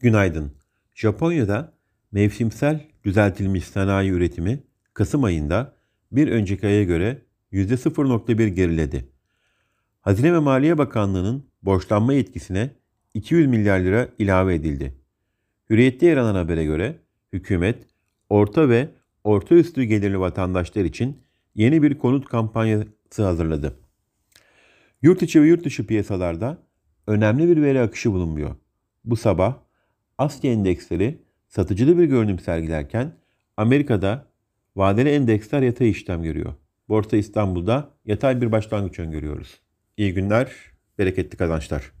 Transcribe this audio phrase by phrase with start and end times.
[0.00, 0.52] Günaydın.
[0.94, 1.72] Japonya'da
[2.12, 4.62] mevsimsel düzeltilmiş sanayi üretimi
[4.94, 5.74] Kasım ayında
[6.12, 7.22] bir önceki aya göre
[7.52, 9.08] %0.1 geriledi.
[10.00, 12.70] Hazine ve Maliye Bakanlığı'nın borçlanma yetkisine
[13.14, 14.94] 200 milyar lira ilave edildi.
[15.70, 16.98] Hürriyet'te yer alan habere göre
[17.32, 17.78] hükümet
[18.28, 18.88] orta ve
[19.24, 21.22] orta üstü gelirli vatandaşlar için
[21.54, 23.76] yeni bir konut kampanyası hazırladı.
[25.02, 26.58] Yurt içi ve yurt dışı piyasalarda
[27.06, 28.56] önemli bir veri akışı bulunmuyor.
[29.04, 29.67] Bu sabah
[30.18, 33.12] Asya endeksleri satıcılı bir görünüm sergilerken
[33.56, 34.26] Amerika'da
[34.76, 36.54] vadeli endeksler yatay işlem görüyor.
[36.88, 39.60] Borsa İstanbul'da yatay bir başlangıç öngörüyoruz.
[39.96, 40.52] İyi günler,
[40.98, 41.97] bereketli kazançlar.